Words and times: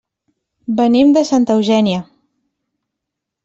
Venim 0.79 1.11
de 1.17 1.23
Santa 1.33 1.59
Eugènia. 1.59 2.03